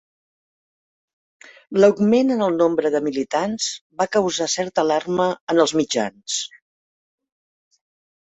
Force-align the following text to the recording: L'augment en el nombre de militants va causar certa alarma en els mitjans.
L'augment 1.83 2.31
en 2.35 2.41
el 2.45 2.55
nombre 2.61 2.91
de 2.95 3.01
militants 3.09 3.67
va 4.01 4.07
causar 4.17 4.47
certa 4.55 4.85
alarma 4.87 5.27
en 5.55 5.61
els 5.65 5.75
mitjans. 5.81 6.39